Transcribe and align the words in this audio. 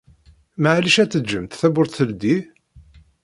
Meɛlic 0.61 0.97
ad 1.03 1.09
teǧǧemt 1.11 1.57
tawwurt 1.61 1.93
teldi? 1.97 2.37